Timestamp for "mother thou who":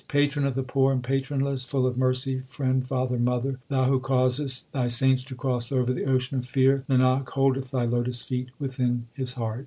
3.19-3.99